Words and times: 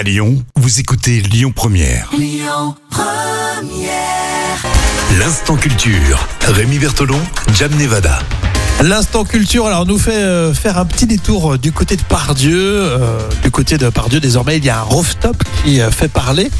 À 0.00 0.02
Lyon, 0.02 0.42
vous 0.56 0.80
écoutez 0.80 1.20
Lyon 1.20 1.52
Première. 1.54 2.10
L'instant 5.18 5.56
culture. 5.56 6.26
Rémi 6.40 6.78
Bertolon, 6.78 7.20
Jam 7.52 7.70
Nevada. 7.76 8.18
L'instant 8.82 9.24
culture, 9.24 9.66
alors 9.66 9.84
nous 9.84 9.98
fait 9.98 10.14
euh, 10.14 10.54
faire 10.54 10.78
un 10.78 10.86
petit 10.86 11.04
détour 11.04 11.52
euh, 11.52 11.58
du 11.58 11.70
côté 11.70 11.96
de 11.96 12.02
Pardieu. 12.02 12.58
Euh, 12.58 13.28
du 13.42 13.50
côté 13.50 13.76
de 13.76 13.90
Pardieu, 13.90 14.20
désormais, 14.20 14.56
il 14.56 14.64
y 14.64 14.70
a 14.70 14.78
un 14.78 14.84
rooftop 14.84 15.36
qui 15.62 15.82
euh, 15.82 15.90
fait 15.90 16.08
parler. 16.08 16.50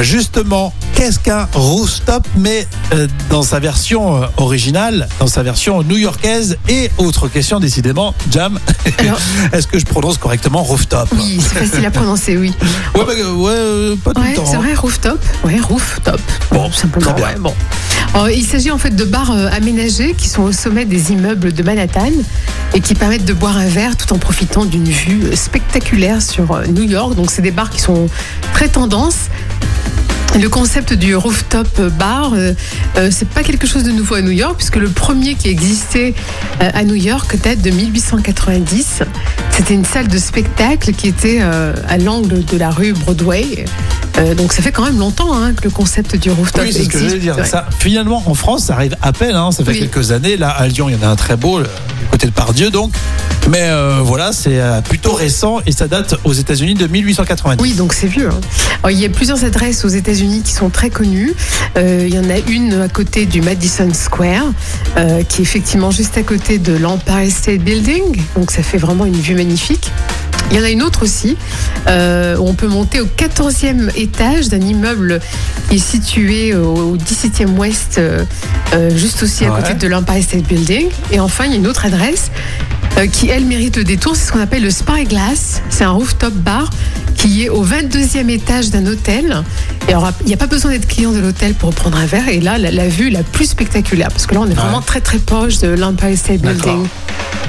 Justement, 0.00 0.74
qu'est-ce 0.98 1.20
qu'un 1.20 1.46
rooftop 1.52 2.26
Mais 2.36 2.66
euh, 2.92 3.06
dans 3.30 3.42
sa 3.44 3.60
version 3.60 4.20
euh, 4.20 4.26
originale, 4.36 5.08
dans 5.20 5.28
sa 5.28 5.44
version 5.44 5.84
new-yorkaise 5.84 6.56
et 6.68 6.90
autre 6.98 7.28
question, 7.28 7.60
décidément, 7.60 8.14
Jam, 8.32 8.58
est-ce 9.52 9.68
que 9.68 9.78
je 9.78 9.84
prononce 9.84 10.18
correctement 10.18 10.60
rooftop? 10.64 11.08
Oui, 11.16 11.40
c'est 11.40 11.66
facile 11.66 11.86
à 11.86 11.92
prononcer, 11.92 12.36
oui. 12.36 12.52
Ouais, 12.96 13.04
bah, 13.06 13.12
euh, 13.16 13.32
ouais, 13.92 13.96
pas 13.98 14.12
tout 14.12 14.20
Ouais, 14.20 14.30
le 14.30 14.36
temps. 14.38 14.46
c'est 14.46 14.56
vrai, 14.56 14.74
rooftop. 14.74 15.20
Ouais, 15.44 15.60
rooftop. 15.60 16.20
Bon, 16.50 16.68
tout 16.68 16.74
simplement. 16.74 17.12
très 17.12 17.14
bien. 17.14 17.28
ouais, 17.28 17.38
bon. 17.38 17.54
Alors, 18.14 18.30
il 18.30 18.44
s'agit 18.44 18.72
en 18.72 18.78
fait 18.78 18.96
de 18.96 19.04
bars 19.04 19.30
aménagés 19.52 20.14
qui 20.14 20.28
sont 20.28 20.42
au 20.42 20.52
sommet 20.52 20.84
des 20.84 21.12
immeubles 21.12 21.52
de 21.52 21.62
Manhattan 21.62 22.10
et 22.74 22.80
qui 22.80 22.96
permettent 22.96 23.24
de 23.24 23.34
boire 23.34 23.56
un 23.56 23.66
verre 23.68 23.96
tout 23.96 24.12
en 24.12 24.18
profitant 24.18 24.64
d'une 24.64 24.88
vue 24.88 25.36
spectaculaire 25.36 26.20
sur 26.22 26.60
New 26.68 26.82
York. 26.82 27.14
Donc, 27.14 27.30
c'est 27.30 27.42
des 27.42 27.52
bars 27.52 27.70
qui 27.70 27.80
sont 27.80 28.08
très 28.52 28.66
tendance. 28.68 29.28
Le 30.40 30.48
concept 30.48 30.92
du 30.92 31.16
rooftop 31.16 31.80
bar, 31.98 32.32
euh, 32.34 32.52
euh, 32.96 33.08
c'est 33.10 33.28
pas 33.28 33.42
quelque 33.42 33.66
chose 33.66 33.82
de 33.82 33.90
nouveau 33.90 34.14
à 34.14 34.22
New 34.22 34.30
York, 34.30 34.54
puisque 34.56 34.76
le 34.76 34.88
premier 34.88 35.34
qui 35.34 35.48
existait 35.48 36.14
euh, 36.62 36.70
à 36.72 36.84
New 36.84 36.94
York 36.94 37.36
date 37.42 37.60
de 37.60 37.70
1890. 37.70 39.02
C'était 39.50 39.74
une 39.74 39.84
salle 39.84 40.06
de 40.06 40.16
spectacle 40.18 40.92
qui 40.92 41.08
était 41.08 41.38
euh, 41.40 41.74
à 41.88 41.98
l'angle 41.98 42.44
de 42.44 42.56
la 42.56 42.70
rue 42.70 42.92
Broadway. 42.92 43.64
Euh, 44.18 44.34
donc 44.34 44.52
ça 44.52 44.62
fait 44.62 44.70
quand 44.70 44.84
même 44.84 44.98
longtemps 44.98 45.34
hein, 45.34 45.54
que 45.54 45.64
le 45.64 45.70
concept 45.70 46.14
du 46.16 46.30
rooftop 46.30 46.62
Oui, 46.64 46.72
c'est 46.72 46.84
ce 46.84 46.88
que 46.88 46.98
je 47.08 47.16
dire. 47.16 47.36
Ouais. 47.36 47.44
Ça, 47.44 47.66
finalement, 47.80 48.22
en 48.26 48.34
France, 48.34 48.64
ça 48.66 48.74
arrive 48.74 48.96
à 49.02 49.12
peine. 49.12 49.34
hein, 49.34 49.50
ça 49.50 49.64
fait 49.64 49.72
Oui. 49.72 49.80
quelques 49.80 50.12
années. 50.12 50.36
Là, 50.36 50.50
à 50.50 50.68
Lyon, 50.68 50.88
il 50.88 50.94
y 50.96 50.98
en 50.98 51.06
a 51.06 51.10
un 51.10 51.16
très 51.16 51.36
beau, 51.36 51.60
côté 52.12 52.28
de 52.28 52.32
Pardieu, 52.32 52.70
donc. 52.70 52.92
Mais 53.50 53.62
euh, 53.62 54.00
voilà, 54.02 54.32
c'est 54.32 54.60
plutôt 54.88 55.12
récent 55.14 55.60
et 55.66 55.72
ça 55.72 55.88
date 55.88 56.16
aux 56.24 56.34
États-Unis 56.34 56.74
de 56.74 56.86
1890. 56.86 57.62
Oui, 57.62 57.72
donc 57.72 57.94
c'est 57.94 58.06
vieux. 58.06 58.28
hein. 58.28 58.40
Alors, 58.82 58.90
il 58.92 59.00
y 59.00 59.04
a 59.04 59.08
plusieurs 59.08 59.44
adresses 59.44 59.84
aux 59.84 59.88
États-Unis 59.88 60.42
qui 60.44 60.52
sont 60.52 60.70
très 60.70 60.88
connues. 60.90 61.34
Euh, 61.76 62.04
il 62.08 62.14
y 62.14 62.18
en 62.18 62.30
a 62.30 62.38
une 62.48 62.82
à 62.82 62.88
côté 62.88 63.26
du 63.26 63.40
Madison 63.42 63.92
Square, 63.92 64.52
euh, 64.96 65.22
qui 65.24 65.40
est 65.40 65.44
effectivement 65.44 65.90
juste 65.90 66.16
à 66.16 66.22
côté 66.22 66.58
de 66.58 66.74
l'Empire 66.76 67.30
State 67.30 67.58
Building. 67.60 68.20
Donc 68.36 68.50
ça 68.52 68.62
fait 68.62 68.78
vraiment 68.78 69.04
une 69.04 69.16
vue 69.20 69.34
magnifique. 69.34 69.90
Il 70.50 70.56
y 70.56 70.60
en 70.60 70.64
a 70.64 70.70
une 70.70 70.82
autre 70.82 71.02
aussi, 71.02 71.36
euh, 71.88 72.36
où 72.38 72.48
on 72.48 72.54
peut 72.54 72.68
monter 72.68 73.00
au 73.00 73.06
14e 73.06 73.90
étage 73.96 74.48
d'un 74.48 74.60
immeuble 74.60 75.20
qui 75.68 75.76
est 75.76 75.78
situé 75.78 76.54
au 76.54 76.96
17e 76.96 77.58
ouest, 77.58 77.98
euh, 77.98 78.24
juste 78.96 79.22
aussi 79.24 79.44
à 79.44 79.52
Ouais. 79.52 79.60
côté 79.60 79.74
de 79.74 79.86
l'Empire 79.88 80.22
State 80.22 80.44
Building. 80.44 80.86
Et 81.12 81.20
enfin, 81.20 81.44
il 81.44 81.50
y 81.50 81.54
a 81.54 81.56
une 81.58 81.66
autre 81.66 81.84
adresse 81.84 82.30
euh, 82.96 83.06
qui, 83.08 83.28
elle, 83.28 83.44
mérite 83.44 83.76
le 83.76 83.84
détour. 83.84 84.16
C'est 84.16 84.26
ce 84.26 84.32
qu'on 84.32 84.40
appelle 84.40 84.62
le 84.62 84.70
Spyglass. 84.70 85.60
C'est 85.68 85.84
un 85.84 85.90
rooftop 85.90 86.32
bar 86.32 86.70
qui 87.18 87.44
est 87.44 87.48
au 87.48 87.64
22e 87.64 88.28
étage 88.30 88.70
d'un 88.70 88.86
hôtel. 88.86 89.42
Et 89.88 89.92
alors, 89.92 90.10
il 90.22 90.26
n'y 90.28 90.34
a 90.34 90.36
pas 90.36 90.46
besoin 90.46 90.70
d'être 90.70 90.86
client 90.86 91.12
de 91.12 91.18
l'hôtel 91.18 91.54
pour 91.54 91.74
prendre 91.74 91.98
un 91.98 92.06
verre. 92.06 92.28
Et 92.28 92.40
là, 92.40 92.58
la, 92.58 92.70
la 92.70 92.88
vue 92.88 93.10
la 93.10 93.22
plus 93.22 93.46
spectaculaire, 93.46 94.08
parce 94.08 94.26
que 94.26 94.34
là, 94.34 94.40
on 94.40 94.46
est 94.50 94.54
vraiment 94.54 94.80
très 94.80 95.00
très 95.00 95.18
proche 95.18 95.58
de 95.58 95.68
l'Empire 95.68 96.16
State. 96.16 96.40
Building. 96.40 96.86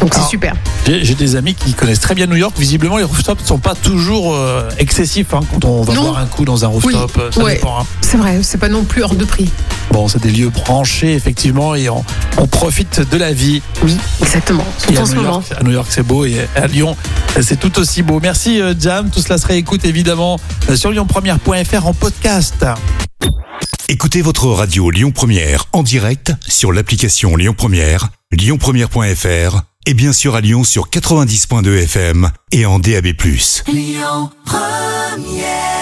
Donc 0.02 0.14
c'est 0.14 0.28
super. 0.30 0.54
J'ai 0.88 1.14
des 1.14 1.36
amis 1.36 1.54
qui 1.56 1.74
connaissent 1.74 2.00
très 2.00 2.16
bien 2.16 2.26
New 2.26 2.36
York. 2.38 2.56
Visiblement, 2.58 2.98
les 2.98 3.04
rooftops 3.04 3.42
ne 3.44 3.48
sont 3.48 3.58
pas 3.60 3.76
toujours 3.76 4.34
euh, 4.36 4.68
excessifs 4.80 5.34
hein, 5.34 5.42
quand 5.52 5.66
on 5.66 5.84
va 5.84 5.94
Non. 5.94 6.02
boire 6.04 6.18
un 6.20 6.26
coup 6.26 6.46
dans 6.46 6.64
un 6.64 6.68
rooftop. 6.70 7.12
Oui, 7.16 7.22
euh, 7.24 7.32
Ça 7.32 7.44
ouais. 7.44 7.54
dépend. 7.56 7.80
hein. 7.82 7.86
C'est 8.02 8.18
vrai, 8.18 8.40
c'est 8.42 8.58
pas 8.58 8.70
non 8.70 8.84
plus 8.86 9.04
hors 9.04 9.16
de 9.16 9.26
prix. 9.26 9.50
Bon, 9.92 10.08
c'est 10.08 10.22
des 10.22 10.32
lieux 10.32 10.50
branchés, 10.50 11.14
effectivement, 11.14 11.76
et 11.76 11.90
on, 11.90 12.04
on 12.38 12.48
profite 12.48 13.02
de 13.10 13.18
la 13.18 13.34
vie. 13.34 13.62
Oui, 13.84 13.98
exactement. 14.22 14.66
Et 14.90 14.94
Surtout 14.94 15.00
à 15.00 15.02
en 15.02 15.06
ce 15.06 15.12
New, 15.16 15.22
moment. 15.22 15.32
York, 15.34 15.46
à 15.60 15.64
New 15.64 15.72
York, 15.72 15.88
c'est 15.90 16.04
beau 16.04 16.26
et 16.26 16.48
à 16.56 16.68
Lyon, 16.68 16.96
c'est 17.42 17.60
tout 17.60 17.80
aussi 17.80 18.04
beau. 18.04 18.20
Merci 18.22 18.62
euh, 18.62 18.74
Jam. 18.80 19.10
Tout 19.10 19.22
cela 19.22 19.38
se 19.38 19.48
réécoute 19.48 19.86
évidemment 19.86 20.40
euh, 20.70 20.76
sur 20.76 20.92
lyonpremière.fr 20.92 21.86
en 21.88 21.94
podcast. 21.94 22.66
Écoutez 23.88 24.22
votre 24.22 24.46
radio 24.48 24.92
Lyon 24.92 25.12
Première 25.12 25.66
en 25.74 25.82
direct 25.82 26.34
sur 26.48 26.72
l'application 26.72 27.36
Lyon 27.36 27.56
Première, 27.58 28.10
lyonpremière.fr 28.32 29.62
et 29.88 29.94
bien 29.96 30.14
sûr 30.14 30.36
à 30.36 30.42
Lyon 30.42 30.64
sur 30.64 30.90
90.2 30.90 31.84
FM 31.84 32.30
et 32.52 32.68
en 32.68 32.78
DAB+. 32.78 33.08
Lyon 33.68 34.30
Première 34.46 35.79